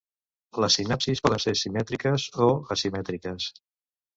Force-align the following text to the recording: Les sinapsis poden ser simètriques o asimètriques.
Les 0.63 0.77
sinapsis 0.79 1.21
poden 1.27 1.43
ser 1.45 1.53
simètriques 1.61 2.27
o 2.47 2.51
asimètriques. 2.77 3.51